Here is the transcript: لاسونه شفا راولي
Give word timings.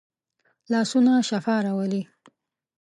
لاسونه 0.71 1.13
شفا 1.27 1.55
راولي 1.65 2.01